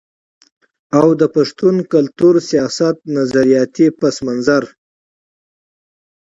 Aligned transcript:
او 0.99 1.07
د 1.21 1.23
پښتون 1.35 1.75
کلتور، 1.93 2.35
سياست، 2.49 2.95
نظرياتي 3.17 3.87
پس 3.99 4.15
منظر 4.27 4.63